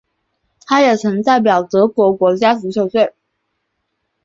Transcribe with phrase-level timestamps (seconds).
[0.65, 3.13] 他也曾代表德国国家足球队。